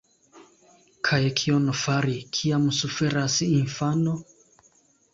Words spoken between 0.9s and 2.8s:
Kaj kion fari, kiam